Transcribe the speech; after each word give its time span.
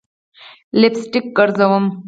لپ 0.81 0.93
سټک 1.01 1.25
ګرزوم 1.37 1.85